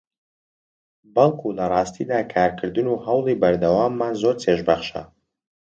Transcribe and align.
بەڵکو 1.15 1.47
لەڕاستیدا 1.57 2.19
کارکردن 2.33 2.87
و 2.89 3.01
هەوڵی 3.05 3.39
بەردەواممان 3.41 4.13
زۆر 4.21 4.35
چێژبەخشە 4.43 5.01